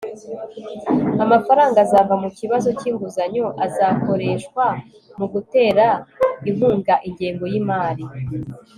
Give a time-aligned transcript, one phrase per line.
[1.23, 4.65] amafaranga azava mu kibazo cy'inguzanyo azakoreshwa
[5.17, 5.85] mu gutera
[6.49, 8.05] inkunga ingengo y'imari